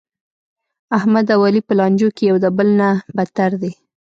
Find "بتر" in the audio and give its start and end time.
3.17-3.51